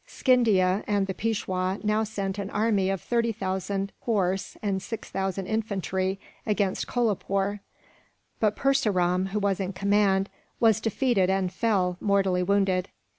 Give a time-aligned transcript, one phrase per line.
[0.07, 5.45] Scindia and the Peishwa now sent an army of thirty thousand horse and six thousand
[5.45, 7.59] infantry against Kolapoore;
[8.39, 10.27] but Purseram, who was in command,
[10.59, 12.89] was defeated and fell, mortally wounded.